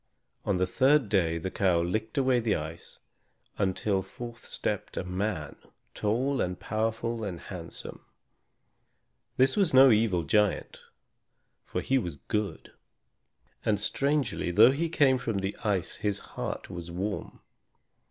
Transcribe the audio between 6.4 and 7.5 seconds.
and powerful and